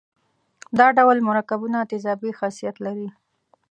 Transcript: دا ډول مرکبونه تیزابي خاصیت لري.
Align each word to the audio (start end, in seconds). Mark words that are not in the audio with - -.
دا 0.79 0.87
ډول 0.97 1.17
مرکبونه 1.29 1.77
تیزابي 1.91 2.31
خاصیت 2.39 2.75
لري. 2.85 3.07